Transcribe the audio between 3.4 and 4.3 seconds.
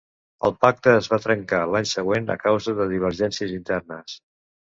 internes.